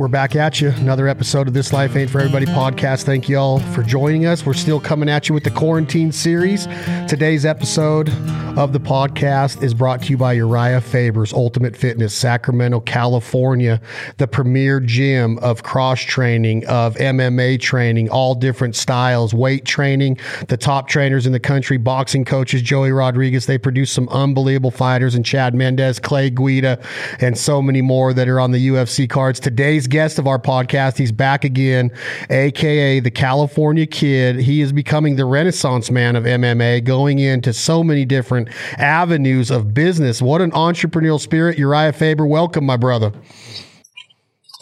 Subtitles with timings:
[0.00, 0.70] we're back at you.
[0.70, 3.02] Another episode of This Life Ain't For Everybody podcast.
[3.02, 4.46] Thank you all for joining us.
[4.46, 6.66] We're still coming at you with the quarantine series.
[7.06, 8.08] Today's episode
[8.56, 13.78] of the podcast is brought to you by Uriah Faber's Ultimate Fitness, Sacramento, California,
[14.16, 20.56] the premier gym of cross training, of MMA training, all different styles, weight training, the
[20.56, 23.44] top trainers in the country, boxing coaches, Joey Rodriguez.
[23.44, 26.82] They produce some unbelievable fighters, and Chad Mendes, Clay Guida,
[27.20, 29.38] and so many more that are on the UFC cards.
[29.38, 31.90] Today's guest of our podcast, he's back again,
[32.30, 34.36] aka the California Kid.
[34.36, 38.48] He is becoming the renaissance man of MMA, going into so many different
[38.78, 40.22] avenues of business.
[40.22, 41.58] What an entrepreneurial spirit.
[41.58, 43.12] Uriah Faber, welcome, my brother.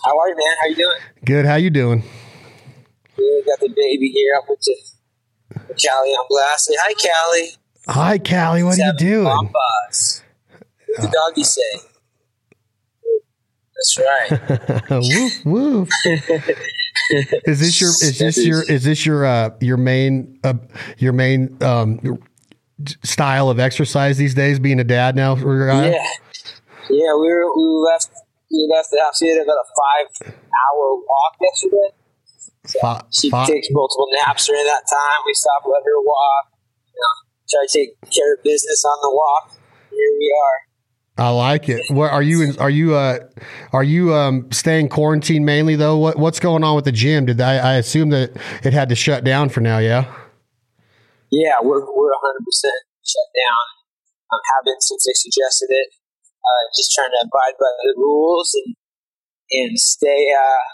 [0.04, 0.56] How are you, man?
[0.60, 0.98] How you doing?
[1.24, 1.46] Good.
[1.46, 2.02] How you doing?
[3.16, 3.46] Good.
[3.46, 4.58] Got the baby here up put
[5.68, 6.64] Callie on blast.
[6.64, 7.50] Say hi, Callie.
[7.88, 8.62] Hi, Callie.
[8.62, 9.26] What Seven are you doing?
[9.26, 10.22] Bombas.
[10.88, 11.87] What the doggy say?
[13.78, 14.90] That's right.
[14.90, 15.88] woof woof.
[17.46, 20.54] is this your is this your is this your uh your main uh,
[20.98, 22.18] your main um
[23.04, 25.36] style of exercise these days being a dad now
[25.92, 26.02] Yeah.
[26.90, 28.08] Yeah, we were, we left
[28.50, 29.20] we left the house.
[29.20, 31.90] We had about a five hour walk yesterday.
[32.66, 35.18] So Fi- she fi- takes multiple naps during that time.
[35.26, 36.44] We stop, let her walk.
[36.88, 37.14] You know,
[37.50, 39.52] try to take care of business on the walk.
[39.90, 40.67] Here we are.
[41.18, 41.82] I like it.
[41.90, 42.54] What are you?
[42.60, 42.94] Are you?
[42.94, 43.18] Uh,
[43.72, 45.98] are you um, staying quarantined mainly though?
[45.98, 47.26] What What's going on with the gym?
[47.26, 49.78] Did I, I assume that it had to shut down for now?
[49.78, 50.06] Yeah.
[51.30, 53.64] Yeah, we're we're 100 percent shut down.
[54.30, 55.88] Um, have been since they suggested it.
[56.38, 58.76] Uh, just trying to abide by the rules and
[59.50, 60.64] and stay, uh,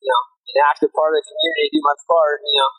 [0.00, 0.22] you know,
[0.54, 2.38] an active part of the community, do my part.
[2.46, 2.72] You know,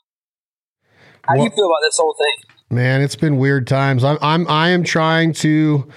[1.28, 2.56] how do you feel about this whole thing?
[2.70, 4.04] Man, it's been weird times.
[4.04, 5.92] I'm I'm I am trying to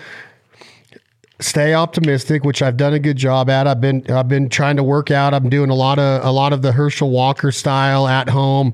[1.38, 3.66] stay optimistic, which I've done a good job at.
[3.66, 5.34] I've been I've been trying to work out.
[5.34, 8.72] I'm doing a lot of a lot of the Herschel Walker style at home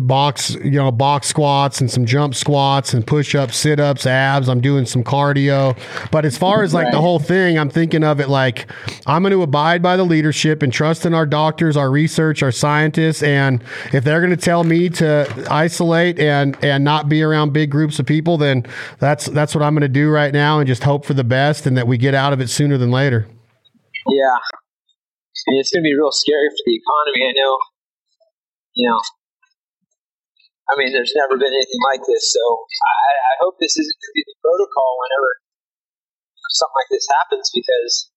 [0.00, 4.48] box, you know, box squats and some jump squats and push ups, sit ups, abs.
[4.48, 5.78] I'm doing some cardio.
[6.10, 8.70] But as far as like the whole thing, I'm thinking of it like
[9.06, 12.52] I'm going to abide by the leadership and trust in our doctors, our research, our
[12.52, 13.62] scientists, and
[13.92, 17.98] if they're going to tell me to isolate and and not be around big groups
[17.98, 18.66] of people, then
[18.98, 21.37] that's that's what I'm going to do right now and just hope for the best
[21.66, 23.26] and that we get out of it sooner than later.
[24.08, 27.30] Yeah, I mean, it's going to be real scary for the economy.
[27.30, 27.54] I know.
[28.74, 29.00] You know,
[30.68, 34.12] I mean, there's never been anything like this, so I, I hope this isn't going
[34.12, 35.30] to be the protocol whenever
[36.52, 37.48] something like this happens.
[37.48, 38.12] Because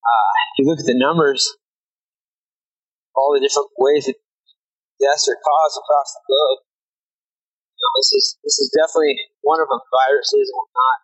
[0.00, 1.42] uh, if you look at the numbers,
[3.18, 4.16] all the different ways that
[5.02, 6.60] deaths are caused across the globe,
[7.98, 9.82] this is this is definitely one of them.
[9.82, 10.98] Viruses and whatnot.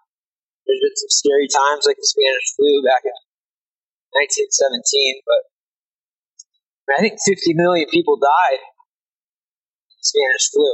[0.71, 3.11] There's been some scary times like the Spanish flu back in
[4.23, 5.43] 1917, but
[6.95, 10.71] I think 50 million people died in the Spanish flu.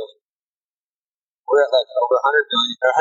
[1.48, 2.92] We're at like over 100 million or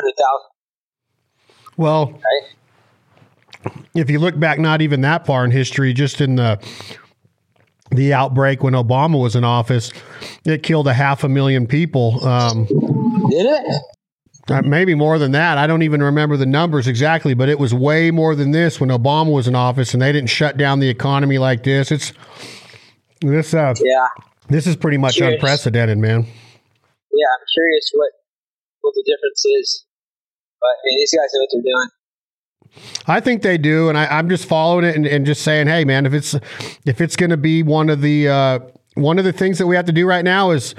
[1.76, 2.48] 100,000, Well, right?
[3.96, 6.60] if you look back not even that far in history, just in the
[7.92, 9.92] the outbreak when Obama was in office,
[10.46, 12.26] it killed a half a million people.
[12.26, 13.82] Um, Did it?
[14.48, 15.58] Uh, maybe more than that.
[15.58, 18.90] I don't even remember the numbers exactly, but it was way more than this when
[18.92, 21.92] Obama was in office, and they didn't shut down the economy like this.
[21.92, 22.14] It's
[23.22, 23.54] this.
[23.56, 24.08] Uh, Yeah.
[24.48, 25.36] this is pretty much Curious.
[25.36, 26.22] unprecedented, man.
[26.22, 28.12] Yeah, I'm curious what
[28.82, 29.86] what the difference is.
[30.62, 31.90] But I mean, these guys know what they're doing.
[33.08, 35.86] I think they do, and I, I'm just following it and, and just saying, hey,
[35.86, 36.36] man, if it's
[36.86, 38.60] if it's going to be one of the uh,
[38.94, 40.76] one of the things that we have to do right now is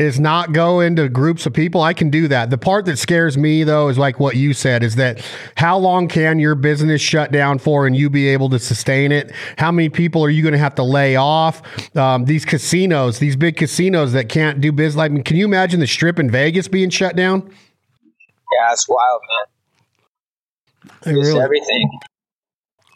[0.00, 1.82] is not go into groups of people.
[1.82, 2.48] I can do that.
[2.48, 5.22] The part that scares me though is like what you said is that
[5.56, 9.30] how long can your business shut down for and you be able to sustain it?
[9.58, 11.60] How many people are you going to have to lay off?
[11.96, 14.96] Um, these casinos, these big casinos that can't do business.
[14.96, 17.42] Like, can you imagine the strip in Vegas being shut down?
[17.42, 21.14] Yeah, it's wild, man.
[21.14, 21.90] It It's really- everything.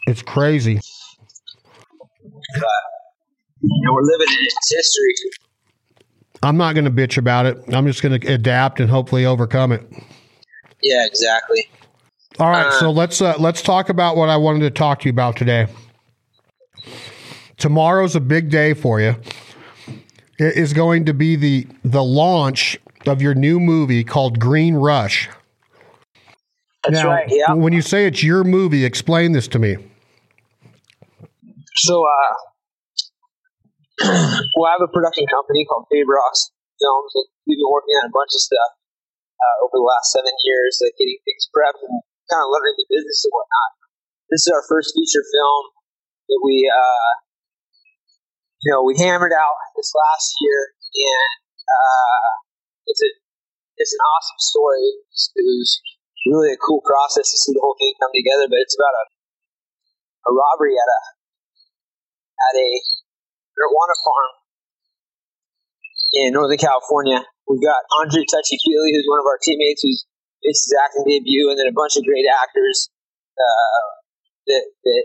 [0.07, 0.79] it's crazy.
[2.53, 2.63] But
[3.61, 5.13] you know, we're living in its history.
[6.45, 7.57] I'm not going to bitch about it.
[7.73, 9.81] I'm just going to adapt and hopefully overcome it.
[10.83, 11.67] Yeah, exactly.
[12.37, 15.05] All right, Uh, so let's uh, let's talk about what I wanted to talk to
[15.05, 15.67] you about today.
[17.57, 19.15] Tomorrow's a big day for you.
[20.37, 22.77] It is going to be the the launch
[23.07, 25.29] of your new movie called Green Rush.
[26.83, 27.25] That's now, right.
[27.27, 27.53] Yeah.
[27.53, 29.77] when you say it's your movie, explain this to me.
[31.75, 32.33] So, uh,
[34.03, 36.51] well, I have a production company called Fabrox
[36.83, 38.71] Films, and we've been working on a bunch of stuff
[39.39, 42.87] uh, over the last seven years, like getting things prepped and kind of learning the
[42.91, 43.71] business and whatnot.
[44.27, 45.63] this is our first feature film
[46.27, 47.11] that we, uh,
[48.67, 51.31] you know, we hammered out this last year, and
[51.63, 52.29] uh,
[52.91, 53.09] it's a
[53.79, 54.87] it's an awesome story.
[55.39, 55.71] It was
[56.27, 58.51] really a cool process to see the whole thing come together.
[58.51, 59.05] But it's about a
[60.27, 61.01] a robbery at a
[62.49, 62.69] at a
[63.55, 64.31] marijuana farm
[66.15, 67.23] in Northern California.
[67.47, 70.05] We've got Andre Touchy Fili, who's one of our teammates, who's
[70.43, 72.89] his acting debut, and then a bunch of great actors
[73.37, 73.85] uh,
[74.47, 75.03] that that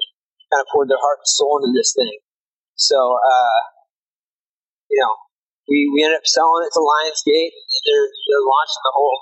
[0.53, 2.19] kind of poured their heart and soul into this thing.
[2.77, 3.61] So, uh,
[4.89, 5.15] you know,
[5.69, 7.55] we, we ended up selling it to Lionsgate.
[7.87, 9.21] They're they're launching the whole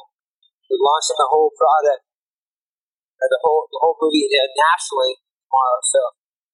[0.67, 2.03] they're launching the whole product,
[3.19, 5.15] uh, the whole the whole movie uh, nationally
[5.47, 5.81] tomorrow.
[5.87, 6.01] So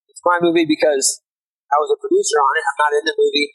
[0.08, 1.23] it's my movie because
[1.74, 2.64] I was a producer on it.
[2.70, 3.50] I'm not in the movie,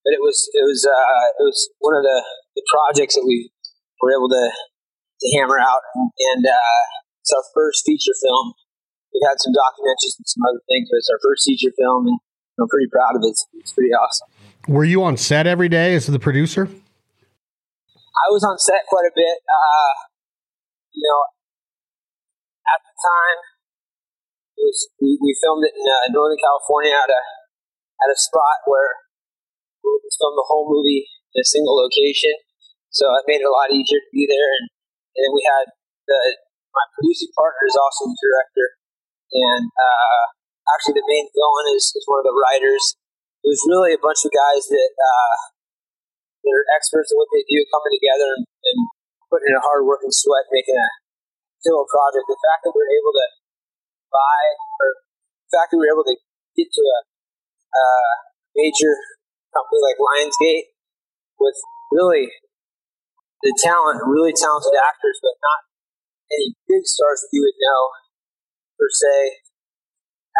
[0.00, 2.18] but it was it was uh, it was one of the,
[2.56, 3.52] the projects that we
[4.00, 6.80] were able to to hammer out, and uh,
[7.20, 8.56] it's our first feature film.
[9.12, 12.18] We had some documentaries and some other things, but it's our first feature film, and
[12.56, 13.36] I'm pretty proud of it.
[13.36, 14.28] It's, it's pretty awesome.
[14.72, 16.64] Were you on set every day as the producer?
[18.12, 19.36] I was on set quite a bit.
[19.44, 19.92] Uh,
[20.92, 21.20] you know,
[22.68, 23.38] at the time,
[24.62, 27.22] was, we, we filmed it in uh, Northern California at a
[28.02, 28.98] at a spot where
[29.82, 32.34] we filmed the whole movie in a single location.
[32.90, 34.50] So it made it a lot easier to be there.
[34.58, 34.66] And,
[35.16, 35.64] and then we had
[36.06, 36.18] the
[36.72, 38.66] my producing partner is also the director,
[39.36, 40.24] and uh,
[40.72, 42.96] actually the main villain is, is one of the writers.
[43.44, 45.36] It was really a bunch of guys that uh,
[46.42, 48.78] that are experts in what they do, coming together and, and
[49.28, 50.88] putting in a hard work and sweat, making a
[51.62, 52.26] a project.
[52.26, 53.26] The fact that we are able to
[54.12, 54.42] buy,
[54.78, 54.88] or
[55.48, 56.16] the fact we were able to
[56.54, 56.98] get to a
[57.72, 58.12] uh,
[58.54, 58.92] major
[59.52, 60.76] company like Lionsgate
[61.40, 61.56] with
[61.90, 62.28] really
[63.42, 65.60] the talent, really talented actors, but not
[66.30, 67.82] any big stars that you would know
[68.78, 69.42] per se.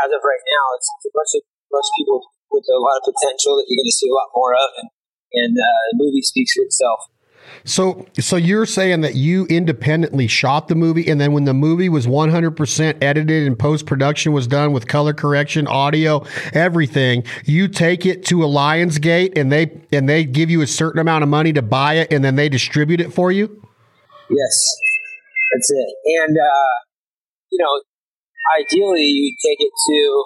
[0.00, 3.12] As of right now, it's, it's a bunch of bunch people with a lot of
[3.12, 4.88] potential that you're going to see a lot more of, and,
[5.32, 7.11] and uh, the movie speaks for itself.
[7.64, 11.88] So, so you're saying that you independently shot the movie, and then when the movie
[11.88, 18.04] was 100% edited and post production was done with color correction, audio, everything, you take
[18.04, 21.52] it to a Lionsgate, and they and they give you a certain amount of money
[21.52, 23.46] to buy it, and then they distribute it for you.
[24.28, 24.76] Yes,
[25.52, 25.94] that's it.
[26.22, 26.74] And uh,
[27.50, 27.82] you know,
[28.58, 30.24] ideally, you take it to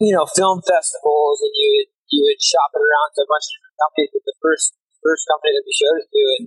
[0.00, 3.44] you know film festivals, and you would you would shop it around to a bunch
[3.44, 4.10] of different companies.
[4.14, 4.72] But the first
[5.08, 6.44] first company that we showed it to, and,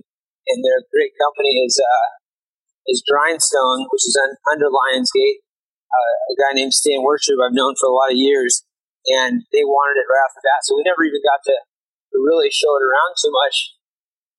[0.54, 2.22] and their great company is uh,
[2.86, 5.42] is Grindstone, which is un, under Lionsgate.
[5.90, 8.64] Uh, a guy named Stan Wertlieb I've known for a lot of years,
[9.10, 10.64] and they wanted it right off the bat.
[10.64, 11.56] So we never even got to,
[12.12, 13.72] really show it around too much.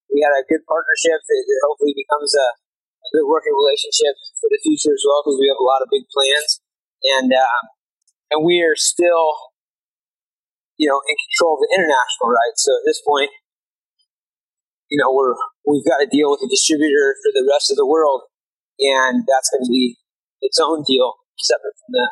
[0.07, 4.45] We had a good partnership that, that hopefully becomes a, a, good working relationship for
[4.47, 6.61] the future as well, because we have a lot of big plans,
[7.17, 7.63] and um,
[8.29, 9.51] and we are still,
[10.77, 12.61] you know, in control of the international rights.
[12.61, 13.33] So at this point,
[14.93, 15.33] you know, we're
[15.65, 18.21] we've got to deal with a distributor for the rest of the world,
[18.79, 19.97] and that's going to be
[20.41, 22.09] its own deal separate from the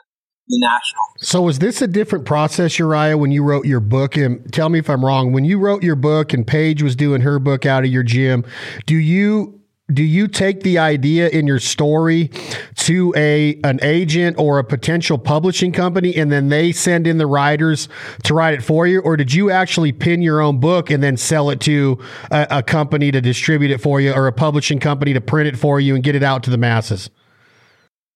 [0.47, 1.03] the national.
[1.19, 4.17] So was this a different process, Uriah, when you wrote your book?
[4.17, 5.31] And tell me if I'm wrong.
[5.31, 8.43] When you wrote your book and Paige was doing her book out of your gym,
[8.87, 9.60] do you
[9.93, 12.29] do you take the idea in your story
[12.75, 17.27] to a an agent or a potential publishing company and then they send in the
[17.27, 17.89] writers
[18.23, 19.01] to write it for you?
[19.01, 21.99] Or did you actually pin your own book and then sell it to
[22.31, 25.57] a, a company to distribute it for you or a publishing company to print it
[25.57, 27.09] for you and get it out to the masses?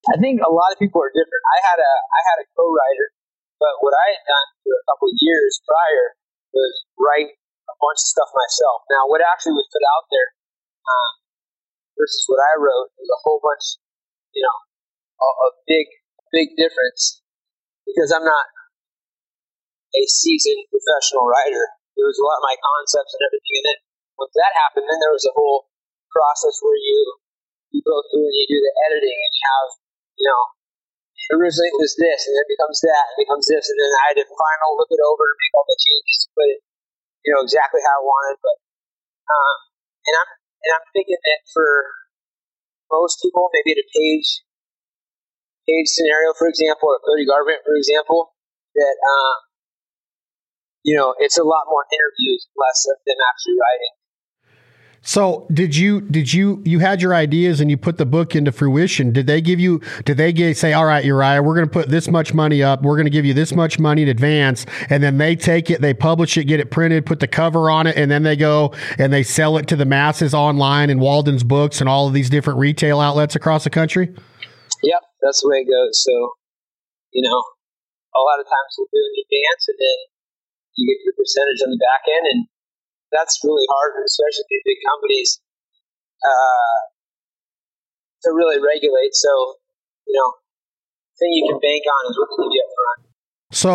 [0.07, 1.43] I think a lot of people are different.
[1.49, 3.07] I had a i had a co-writer
[3.59, 6.13] but what i had done for a couple of years prior
[6.53, 7.33] was write
[7.65, 8.85] a bunch of stuff myself.
[8.93, 10.29] Now what actually was put out there
[10.85, 11.11] um,
[11.95, 13.79] versus what I wrote is a whole bunch,
[14.35, 14.57] you know,
[15.19, 15.87] a, a big,
[16.31, 17.23] big difference
[17.87, 18.45] because I'm not
[19.95, 21.63] a seasoned professional writer.
[21.95, 23.79] There was a lot of my concepts and everything in it.
[24.19, 25.71] Once that happened, then there was a whole
[26.11, 26.99] process where you
[27.75, 29.69] you go through and you do the editing and you have,
[30.15, 30.43] you know,
[31.35, 34.03] originally it was this and then it becomes that and becomes this and then I
[34.11, 36.59] had to final look it over and make all the changes to put it,
[37.27, 38.37] you know, exactly how I wanted.
[38.39, 38.57] But
[39.27, 39.57] um,
[40.07, 40.31] and I'm
[40.65, 41.69] and I'm thinking that for
[42.89, 44.45] most people, maybe at a page
[45.65, 48.33] page scenario, for example, or Cody Garbrandt, for example,
[48.77, 49.37] that um,
[50.85, 53.93] you know it's a lot more interviews, less of them actually writing.
[55.07, 58.51] So did you did you you had your ideas and you put the book into
[58.51, 59.13] fruition?
[59.13, 61.89] Did they give you did they get, say, all right, Uriah, we're going to put
[61.89, 65.03] this much money up, we're going to give you this much money in advance, and
[65.03, 67.95] then they take it, they publish it, get it printed, put the cover on it,
[67.95, 71.81] and then they go and they sell it to the masses online in Walden's books
[71.81, 74.07] and all of these different retail outlets across the country?
[74.07, 76.01] Yep, that's the way it goes.
[76.01, 76.31] So,
[77.11, 79.97] you know, a lot of times we'll do it in advance and then
[80.77, 82.47] you get your percentage on the back end and
[83.11, 85.41] that's really hard, especially these big companies,
[86.23, 86.79] uh,
[88.23, 89.13] to really regulate.
[89.13, 89.29] So,
[90.07, 90.29] you know,
[91.19, 92.99] thing you can bank on is what they give you up front.
[93.51, 93.71] So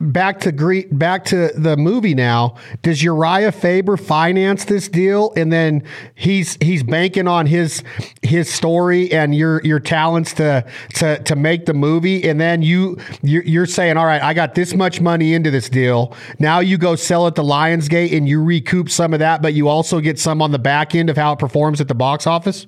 [0.00, 2.56] back to greet back to the movie now.
[2.82, 5.32] Does uriah faber finance this deal?
[5.36, 5.82] And then
[6.14, 7.82] he's he's banking on his
[8.22, 10.64] his story and your your talents to
[10.94, 12.28] to to make the movie.
[12.28, 15.68] And then you you're, you're saying all right i got this much money into this
[15.68, 16.14] deal.
[16.38, 19.68] Now you go sell it to lionsgate and you recoup some of that but you
[19.68, 22.66] also get some on the back end of how it performs at the box office?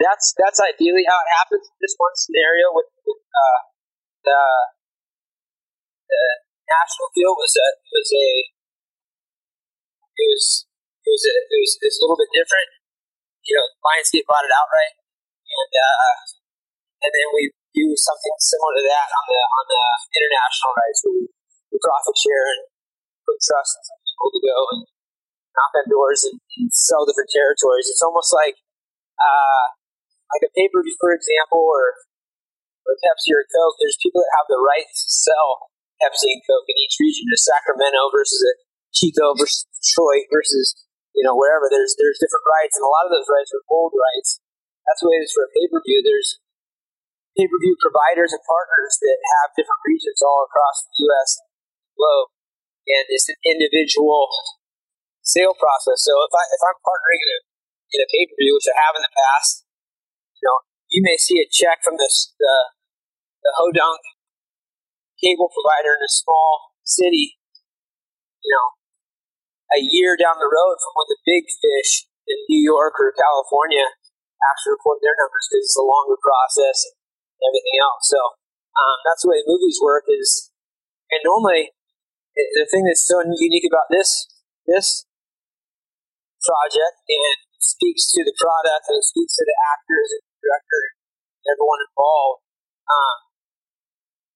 [0.00, 1.70] That's that's ideally how it happens.
[1.80, 3.58] This one scenario with, with uh,
[4.24, 4.40] the
[6.08, 6.24] the
[6.68, 8.28] national deal was a was a
[10.14, 10.44] it was
[11.04, 12.68] it was a, it was, a little bit different.
[13.44, 16.14] You know, Lionsgate bought it outright, and uh,
[17.04, 19.84] and then we do something similar to that on the on the
[20.16, 21.24] international rights, where we,
[21.74, 22.60] we profit share and
[23.28, 24.80] put trust in people to go and
[25.52, 27.92] knock on doors and, and sell different territories.
[27.92, 28.56] It's almost like
[29.20, 29.64] uh,
[30.32, 32.00] like a pay per view, for example, or
[32.88, 33.76] or Pepsi or Coke.
[33.76, 35.73] There's people that have the right to sell
[36.04, 37.24] Pepsi and Coke in each region.
[37.32, 38.52] A Sacramento versus a
[38.92, 40.76] Chico versus Detroit versus
[41.16, 41.72] you know wherever.
[41.72, 44.44] There's there's different rights, and a lot of those rights are gold rights.
[44.84, 46.04] That's the way it is for a pay per view.
[46.04, 46.36] There's
[47.40, 51.40] pay per view providers and partners that have different regions all across the U.S.
[51.96, 52.28] globe,
[52.84, 54.28] and it's an individual
[55.24, 56.04] sale process.
[56.04, 57.40] So if I if I'm partnering in a
[57.96, 59.64] in a pay per view, which I have in the past,
[60.36, 60.58] you know,
[60.92, 62.54] you may see a check from this the
[63.42, 64.13] the Hodunk
[65.20, 67.38] cable provider in a small city,
[68.42, 68.68] you know,
[69.74, 73.84] a year down the road from when the big fish in New York or California
[74.44, 78.04] actually report their numbers because it's a longer process and everything else.
[78.08, 78.20] So
[78.76, 80.04] um, that's the way movies work.
[80.08, 80.52] Is
[81.10, 81.72] and normally
[82.34, 84.28] the thing that's so unique about this
[84.66, 85.06] this
[86.42, 91.46] project and speaks to the product and speaks to the actors and the director and
[91.56, 92.44] everyone involved.
[92.84, 93.23] Um,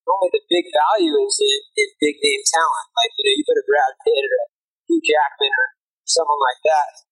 [0.09, 2.89] normally the big value is in, in big name talent.
[2.97, 4.47] Like, you know, you put a Brad Pitt or a
[4.89, 5.69] Hugh Jackman or
[6.09, 7.05] someone like that.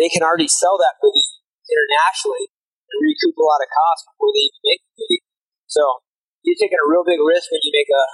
[0.00, 1.28] They can already sell that movie
[1.68, 2.48] internationally
[2.88, 5.22] and recoup a lot of costs before they even make the movie.
[5.68, 5.82] So
[6.40, 8.04] you're taking a real big risk when you make a,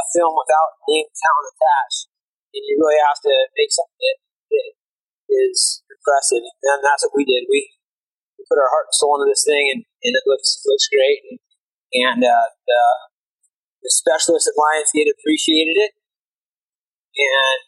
[0.00, 2.08] a film without name talent attached.
[2.56, 4.68] And you really have to make something that, that
[5.28, 6.44] is impressive.
[6.64, 7.44] And that's what we did.
[7.48, 7.76] We,
[8.40, 11.20] we put our heart and soul into this thing and, and it looks looks great.
[11.28, 11.36] And
[11.94, 12.82] and uh, the,
[13.84, 15.92] the specialists at Lionsgate appreciated it,
[17.16, 17.58] and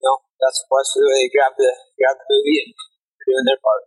[0.00, 2.70] you know that's that's they grabbed the grabbed the movie and
[3.24, 3.82] doing their part.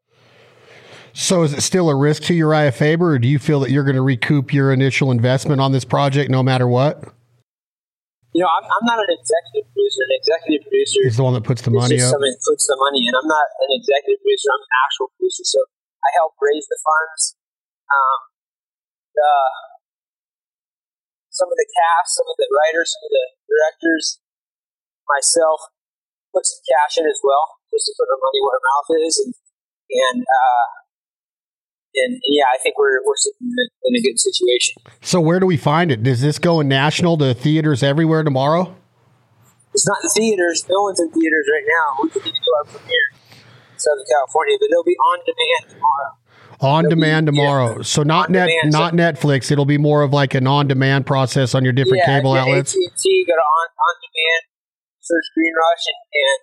[1.13, 3.85] So, is it still a risk to Uriah Faber, or do you feel that you're
[3.85, 7.05] going to recoup your initial investment on this project no matter what?
[8.33, 10.01] You know, I'm, I'm not an executive producer.
[10.09, 12.09] An executive producer is the one that puts the money up.
[12.09, 13.13] Someone puts the money in.
[13.13, 14.49] I'm not an executive producer.
[14.49, 15.45] I'm an actual producer.
[15.45, 15.59] So
[16.01, 17.37] I help raise the funds.
[17.93, 18.32] Um,
[19.15, 19.51] uh,
[21.33, 24.21] some of the cast, some of the writers, some of the directors,
[25.09, 25.73] myself,
[26.29, 29.13] put some cash in as well, just to put our money where our mouth is,
[29.17, 29.33] and
[29.89, 30.67] and uh,
[31.93, 34.81] and, yeah, I think we're we're sitting in a, in a good situation.
[35.01, 36.01] So where do we find it?
[36.01, 38.73] Does this go in national to theaters everywhere tomorrow?
[39.73, 40.65] It's not in theaters.
[40.69, 42.03] No one's in theaters right now.
[42.03, 46.13] We could even do our premiere in Southern California, but they'll be on demand tomorrow
[46.63, 47.77] on demand tomorrow.
[47.77, 47.83] Yeah.
[47.83, 48.93] So not net, demand, not.
[48.93, 49.51] Netflix.
[49.51, 52.73] It'll be more of like an on demand process on your different yeah, cable outlets.
[52.73, 54.41] AT&T, go to on on demand,
[55.01, 56.39] search Green Rush, and, and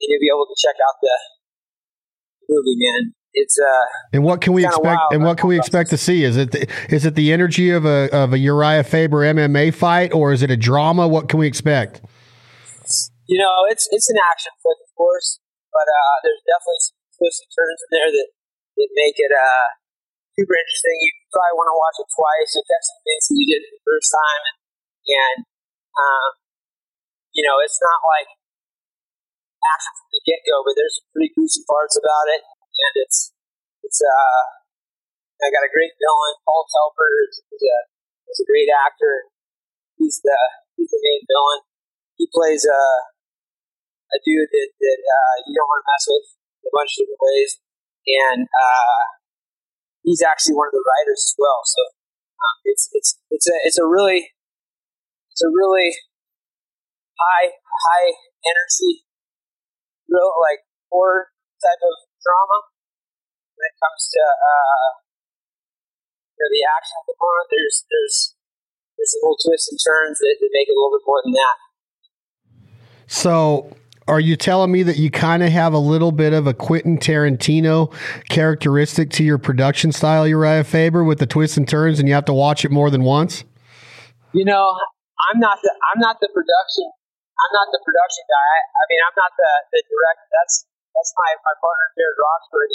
[0.00, 1.16] you'll be able to check out the
[2.48, 2.76] movie.
[2.76, 3.86] Man, it's uh.
[4.12, 4.84] And what can we expect?
[4.84, 6.24] Wild, and what can we expect to see?
[6.24, 10.12] Is it the, is it the energy of a of a Uriah Faber MMA fight,
[10.14, 11.08] or is it a drama?
[11.08, 12.00] What can we expect?
[13.26, 15.40] You know, it's it's an action flick, of course,
[15.72, 18.28] but uh, there's definitely some twists and turns in there that
[18.76, 19.66] it make it uh,
[20.34, 20.96] super interesting.
[20.98, 22.50] You probably want to watch it twice.
[22.54, 24.42] You catch some things that you did the first time,
[25.06, 25.38] and,
[25.94, 26.30] um,
[27.34, 28.30] you know it's not like
[29.64, 33.34] action from the get go, but there's pretty gruesome parts about it, and it's
[33.82, 34.42] it's uh
[35.42, 36.34] I got a great villain.
[36.46, 37.78] Paul Telfer is, is a
[38.30, 39.28] is a great actor.
[39.98, 40.38] He's the
[40.78, 41.66] he's the main villain.
[42.16, 46.26] He plays a a a dude that, that uh, you don't want to mess with
[46.62, 47.50] in a bunch of different ways,
[48.06, 49.02] and uh,
[50.04, 51.60] he's actually one of the writers as well.
[51.64, 51.82] So
[52.38, 54.32] um, it's it's it's a it's a really
[55.32, 55.90] it's a really
[57.16, 58.10] high high
[58.44, 59.04] energy,
[60.08, 62.58] real like horror type of drama
[63.56, 64.88] when it comes to uh,
[66.34, 67.48] you know, the action of the part.
[67.50, 68.16] There's there's
[69.00, 71.56] there's little twists and turns that, that make it a little bit more than that.
[73.06, 73.74] So,
[74.06, 76.98] are you telling me that you kind of have a little bit of a Quentin
[76.98, 77.92] Tarantino
[78.28, 82.26] characteristic to your production style, Uriah Faber, with the twists and turns, and you have
[82.26, 83.44] to watch it more than once?
[84.32, 84.76] You know,
[85.32, 86.90] I'm not the I'm not the production
[87.34, 88.54] I'm not the production guy.
[88.78, 90.28] I, mean, I'm not the the director.
[90.30, 90.54] That's
[90.94, 92.70] that's my my partner Jared Roxburgh.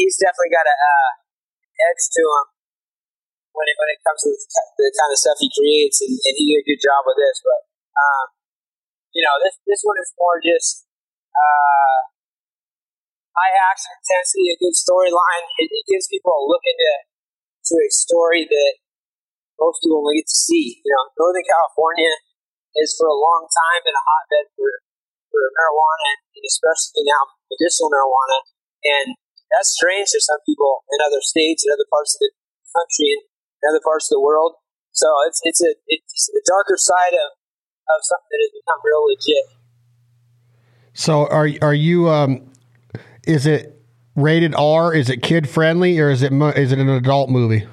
[0.00, 1.10] He's definitely got a uh,
[1.92, 2.46] edge to him
[3.52, 6.44] when it when it comes to the kind of stuff he creates, and, and he
[6.56, 7.36] did a good job with this.
[7.44, 7.60] But
[8.00, 8.26] um,
[9.12, 10.88] you know, this this one is more just
[11.36, 11.96] uh,
[13.36, 15.44] high action intensity, a good storyline.
[15.60, 16.92] It, it, gives people a look into
[17.68, 18.72] to a story that
[19.60, 20.80] most people only get to see.
[20.80, 22.12] You know, Northern California
[22.80, 24.70] is for a long time been a hotbed for
[25.28, 28.38] for marijuana, and especially now medicinal marijuana,
[28.84, 29.06] and
[29.52, 32.32] that's strange to some people in other states and other parts of the
[32.72, 33.22] country and
[33.68, 34.56] other parts of the world.
[34.92, 37.36] So it's it's a it's a darker side of
[37.96, 39.44] of something that has become real legit.
[40.94, 42.08] So are are you?
[42.08, 42.50] Um,
[43.26, 43.80] is it
[44.14, 44.94] rated R?
[44.94, 47.66] Is it kid friendly, or is it is it an adult movie?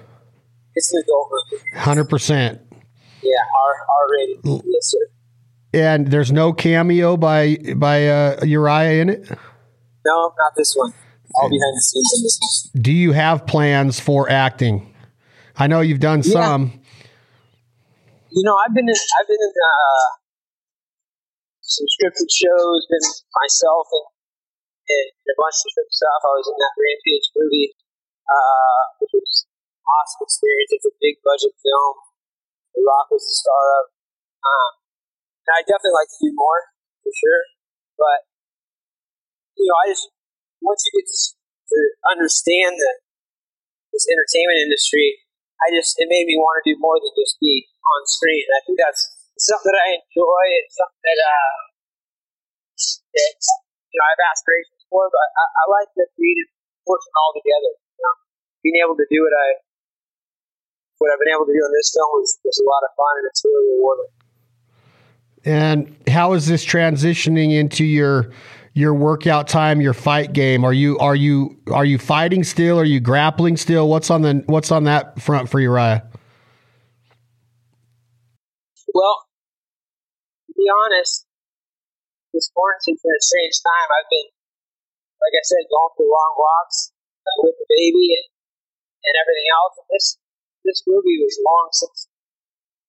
[0.76, 1.64] It's an adult movie.
[1.78, 2.62] Hundred percent.
[3.22, 4.64] Yeah, R R rated.
[4.66, 5.00] Yes, sir.
[5.74, 9.30] And there's no cameo by by uh, Uriah in it.
[10.06, 10.94] No, not this one.
[11.36, 12.40] All behind the scenes in this
[12.74, 12.82] one.
[12.82, 14.96] Do you have plans for acting?
[15.58, 16.32] I know you've done yeah.
[16.32, 16.79] some
[18.30, 20.08] you know, I've been in, I've been in uh,
[21.62, 23.06] some scripted shows, been
[23.46, 24.10] myself and,
[24.90, 26.20] a bunch of different stuff.
[26.26, 27.70] I was in that Rampage movie,
[28.26, 29.46] uh, which was
[29.86, 30.74] awesome experience.
[30.74, 31.94] It's a big budget film.
[32.74, 33.86] The Rock was the star of.
[34.42, 34.72] Um,
[35.46, 36.62] and I definitely like to do more
[37.06, 37.42] for sure,
[38.02, 38.20] but
[39.58, 40.10] you know, I just
[40.62, 41.18] once you get to,
[41.74, 42.92] to understand the
[43.94, 45.22] this entertainment industry,
[45.60, 48.46] I just it made me want to do more than just be on screen.
[48.56, 49.04] I think that's
[49.40, 50.44] something that I enjoy.
[50.64, 51.56] It's something that, uh,
[53.92, 56.50] you know, I have aspirations for, but I, I like the creative
[56.88, 57.72] portion altogether.
[57.76, 58.16] You know,
[58.64, 59.48] being able to do what I
[61.00, 63.14] what I've been able to do in this film was, was a lot of fun,
[63.20, 64.12] and it's really rewarding.
[65.48, 68.32] And how is this transitioning into your
[68.80, 70.64] your workout time, your fight game?
[70.64, 72.80] Are you are you are you fighting still?
[72.80, 73.92] Are you grappling still?
[73.92, 76.08] What's on the what's on that front for Uriah?
[78.96, 79.28] Well,
[80.48, 81.28] to be honest,
[82.32, 83.88] this quarantine's been a strange time.
[83.92, 86.96] I've been, like I said, going for long walks
[87.28, 89.76] uh, with the baby and, and everything else.
[89.76, 90.08] And this
[90.64, 92.08] this movie was long since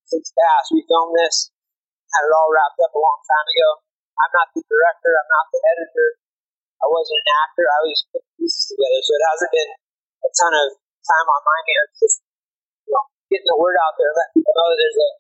[0.07, 0.71] since past.
[0.71, 1.51] We filmed this,
[2.15, 3.90] had it all wrapped up a long time ago.
[4.21, 5.13] I'm not the director.
[5.17, 6.09] I'm not the editor.
[6.81, 7.65] I wasn't an actor.
[7.65, 9.01] I was just putting pieces together.
[9.05, 9.71] So it hasn't been
[10.25, 10.67] a ton of
[11.05, 11.93] time on my hands.
[11.97, 12.17] Just
[12.85, 15.11] you know, getting the word out there, letting people know that there's a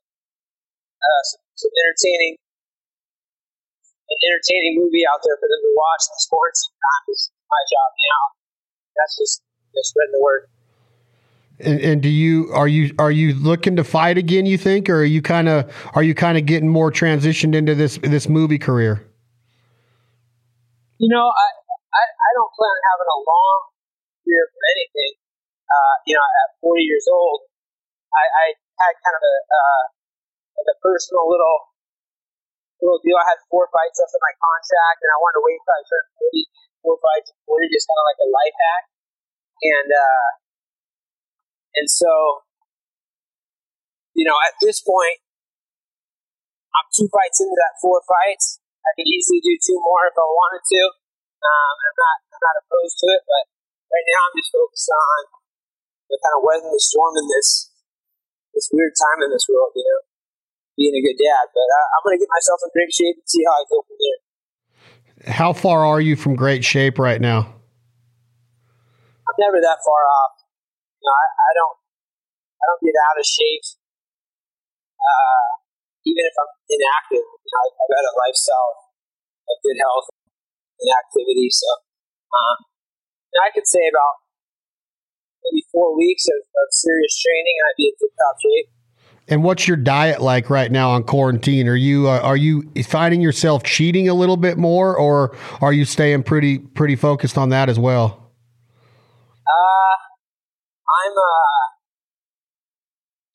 [1.00, 2.36] uh, some, some entertaining
[4.10, 7.90] an entertaining movie out there for them to watch this quarantine time is my job
[7.94, 8.22] now.
[8.98, 10.50] That's just, just spreading the word.
[11.60, 14.46] And, and, do you are you are you looking to fight again?
[14.46, 17.74] You think, or are you kind of are you kind of getting more transitioned into
[17.74, 19.04] this this movie career?
[20.96, 21.48] You know, I,
[21.96, 23.58] I, I don't plan on having a long
[24.24, 25.12] career for anything.
[25.68, 27.46] Uh, you know, at 40 years old,
[28.12, 28.44] I, I
[28.80, 29.82] had kind of a uh,
[30.60, 31.70] like a personal little
[32.80, 33.20] little deal.
[33.20, 35.82] I had four fights left in my contract, and I wanted to wait until I
[35.84, 38.84] turned 40, four fights at 40, just kind of like a life hack.
[39.60, 40.28] And uh,
[41.76, 42.46] and so,
[44.16, 45.22] you know, at this point,
[46.74, 48.62] I'm two fights into that four fights.
[48.86, 50.82] I could easily do two more if I wanted to.
[51.40, 53.44] Um, I'm not I'm not opposed to it, but
[53.90, 55.20] right now I'm just focused on
[56.10, 57.70] the kind of weathering the storm in this
[58.54, 60.10] this weird time in this world, you know
[60.80, 61.44] being a good dad.
[61.52, 63.84] But I, am going to get myself in great shape and see how I feel
[63.84, 64.20] from there.
[65.28, 67.44] How far are you from great shape right now?
[69.28, 70.39] I'm never that far off.
[71.00, 71.76] You know, I, I don't
[72.60, 73.64] I don't get out of shape.
[75.00, 75.44] Uh,
[76.04, 78.72] even if I'm inactive, you know, I've got a lifestyle
[79.48, 81.48] of good health and activity.
[81.48, 81.68] So
[82.36, 82.56] um,
[83.40, 84.20] I could say about
[85.44, 88.68] maybe four weeks of, of serious training, and I'd be in tip top shape.
[89.28, 91.68] And what's your diet like right now on quarantine?
[91.68, 95.84] Are you uh, are you finding yourself cheating a little bit more, or are you
[95.84, 98.32] staying pretty pretty focused on that as well?
[99.46, 99.96] Uh,
[100.90, 101.60] I'm uh,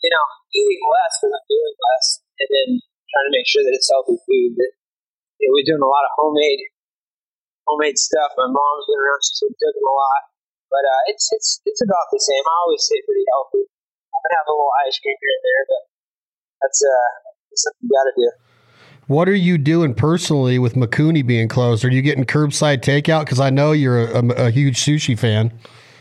[0.04, 2.08] you know, eating less because I'm doing less,
[2.44, 2.70] and then
[3.10, 4.54] trying to make sure that it's healthy food.
[4.60, 4.72] That
[5.40, 6.62] you know, we're doing a lot of homemade
[7.66, 8.36] homemade stuff.
[8.38, 10.22] My mom's been around; she's been cooking a lot,
[10.70, 12.44] but uh, it's it's it's about the same.
[12.44, 13.66] I always stay pretty healthy.
[13.66, 15.84] I can have a little ice cream here and there, but
[16.62, 17.10] that's uh
[17.50, 18.30] that's something you got to do.
[19.08, 21.86] What are you doing personally with Mikuni being closed?
[21.86, 23.26] Are you getting curbside takeout?
[23.26, 25.54] Because I know you're a, a, a, huge sushi fan.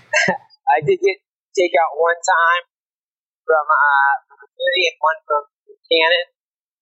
[0.28, 1.18] I did get
[1.54, 2.62] takeout one time
[3.46, 5.42] from uh, Mikuni and one from
[5.88, 6.26] Canon.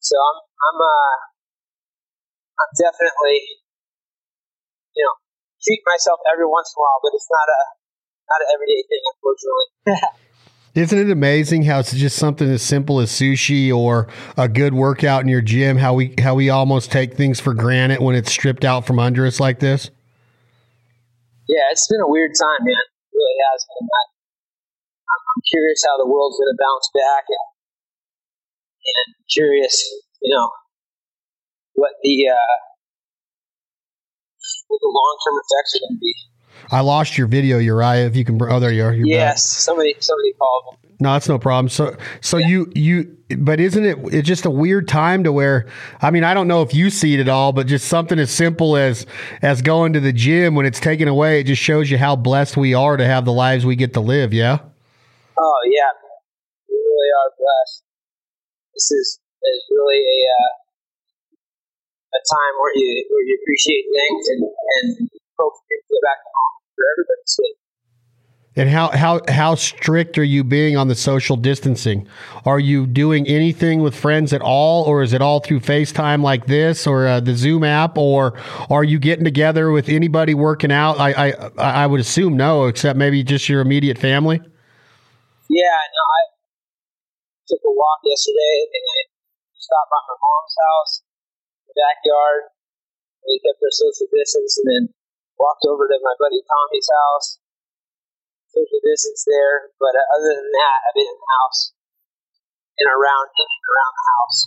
[0.00, 1.14] So I'm I'm uh
[2.58, 3.38] I'm definitely
[4.96, 5.14] you know
[5.62, 7.60] treat myself every once in a while, but it's not a
[8.28, 9.68] not an everyday thing, unfortunately.
[10.74, 14.08] Isn't it amazing how it's just something as simple as sushi or
[14.38, 15.76] a good workout in your gym?
[15.76, 19.26] How we how we almost take things for granted when it's stripped out from under
[19.26, 19.90] us like this.
[21.46, 22.72] Yeah, it's been a weird time, man.
[22.72, 23.88] It really has been.
[23.92, 24.11] I,
[25.32, 27.46] I'm curious how the world's going to bounce back, and,
[28.84, 29.74] and curious,
[30.20, 30.50] you know,
[31.74, 32.54] what the uh,
[34.68, 36.14] what the long term effects are going to be.
[36.70, 38.06] I lost your video, Uriah.
[38.06, 38.92] If you can, oh, there you are.
[38.92, 39.60] You're yes, back.
[39.60, 40.76] somebody somebody called.
[41.00, 41.68] No, that's no problem.
[41.68, 42.46] So, so yeah.
[42.46, 43.98] you you, but isn't it?
[44.14, 45.66] It's just a weird time to where.
[46.00, 48.30] I mean, I don't know if you see it at all, but just something as
[48.30, 49.06] simple as
[49.40, 52.56] as going to the gym when it's taken away, it just shows you how blessed
[52.56, 54.32] we are to have the lives we get to live.
[54.32, 54.58] Yeah.
[55.36, 55.92] Oh yeah,
[56.68, 57.84] we really are blessed.
[58.74, 59.06] This is
[59.42, 60.52] is really a uh,
[62.14, 66.84] a time where you where you appreciate things and and hope get back home for
[66.92, 67.58] everybody's sake.
[68.54, 72.06] And how, how how strict are you being on the social distancing?
[72.44, 76.44] Are you doing anything with friends at all, or is it all through FaceTime like
[76.44, 81.00] this, or uh, the Zoom app, or are you getting together with anybody working out?
[81.00, 84.42] I, I I would assume no, except maybe just your immediate family.
[85.50, 86.22] Yeah, no, I
[87.48, 89.00] took a walk yesterday, and I
[89.54, 90.92] stopped by my mom's house,
[91.66, 92.52] the backyard.
[93.26, 94.84] We kept our social distance, and then
[95.38, 97.28] walked over to my buddy Tommy's house,
[98.50, 99.70] social distance there.
[99.78, 101.60] But uh, other than that, I've been in the house
[102.78, 104.38] and around and around the house.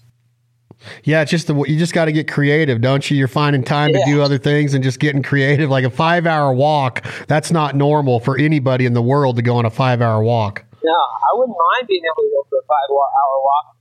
[1.04, 3.18] Yeah, it's just the you just got to get creative, don't you?
[3.18, 4.00] You're finding time yeah.
[4.00, 5.70] to do other things and just getting creative.
[5.70, 9.56] Like a five hour walk, that's not normal for anybody in the world to go
[9.58, 10.65] on a five hour walk.
[10.86, 13.74] No, I wouldn't mind being able to go for a five hour walk,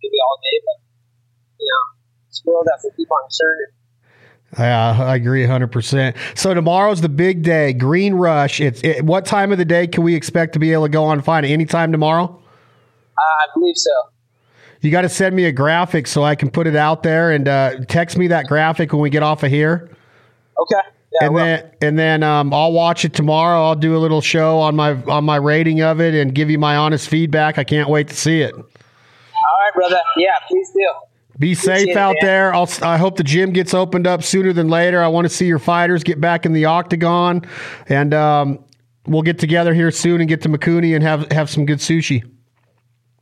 [0.00, 0.78] maybe all day, but
[1.60, 1.84] you know,
[2.28, 3.72] this world has to keep on turning.
[4.58, 6.16] Yeah, I agree 100%.
[6.34, 8.60] So tomorrow's the big day, Green Rush.
[8.60, 11.04] It's it, what time of the day can we expect to be able to go
[11.04, 11.50] on find it?
[11.50, 12.24] Anytime tomorrow?
[12.24, 13.90] Uh, I believe so.
[14.80, 17.48] You got to send me a graphic so I can put it out there and
[17.48, 19.90] uh, text me that graphic when we get off of here.
[20.58, 20.88] Okay.
[21.20, 23.64] Yeah, and then and then um, I'll watch it tomorrow.
[23.64, 26.58] I'll do a little show on my on my rating of it and give you
[26.58, 27.58] my honest feedback.
[27.58, 28.54] I can't wait to see it.
[28.54, 29.98] All right, brother.
[30.16, 30.88] Yeah, please do.
[31.38, 32.54] Be safe out there.
[32.54, 35.02] I'll, I hope the gym gets opened up sooner than later.
[35.02, 37.42] I want to see your fighters get back in the octagon,
[37.88, 38.64] and um,
[39.06, 42.24] we'll get together here soon and get to Mikuni and have have some good sushi.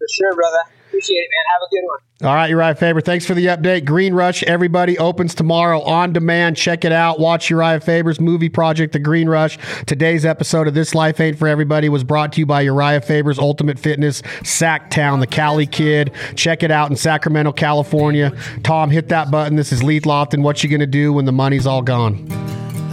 [0.04, 0.58] For sure, brother.
[0.88, 1.44] Appreciate it, man.
[1.54, 2.28] Have a good one.
[2.28, 3.00] All right, Uriah Faber.
[3.00, 3.86] Thanks for the update.
[3.86, 6.58] Green Rush, everybody opens tomorrow on demand.
[6.58, 7.18] Check it out.
[7.18, 9.58] Watch Uriah Faber's movie project, The Green Rush.
[9.86, 13.38] Today's episode of This Life Ain't for Everybody was brought to you by Uriah Faber's
[13.38, 16.12] Ultimate Fitness, Sacktown, the Cali Kid.
[16.36, 18.36] Check it out in Sacramento, California.
[18.62, 19.56] Tom, hit that button.
[19.56, 20.42] This is Leith Lofton.
[20.42, 22.30] What you gonna do when the money's all gone?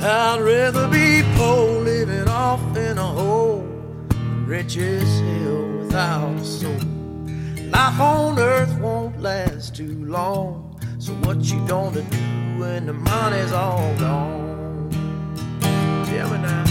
[0.02, 3.62] I'd rather be poor living off in a hole,
[4.45, 6.40] rich as hell without a soul.
[7.72, 10.80] Life on earth won't last too long.
[11.00, 14.90] So what you gonna do when the money's all gone?
[16.06, 16.71] Tell now.